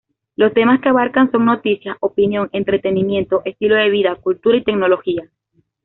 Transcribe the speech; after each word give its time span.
Los 0.35 0.55
temas 0.55 0.81
que 0.81 0.89
abarca 0.89 1.29
son 1.31 1.45
noticias, 1.45 1.95
opinión, 1.99 2.49
entretenimiento, 2.53 3.43
estilo 3.45 3.75
de 3.75 3.91
vida, 3.91 4.15
cultura 4.15 4.57
y 4.57 4.63
tecnología. 4.63 5.29